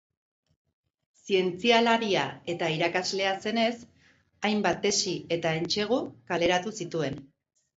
[1.25, 2.23] Zientzialaria
[2.55, 3.75] eta irakaslea zenez,
[4.51, 6.01] hainbat tesi eta entsegu
[6.33, 7.23] kaleratu zituen.